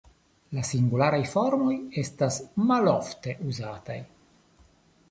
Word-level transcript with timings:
La 0.57 0.63
singularaj 0.69 1.19
formoj 1.33 1.75
estas 2.05 2.41
malofte 2.73 3.39
uzataj. 3.53 4.03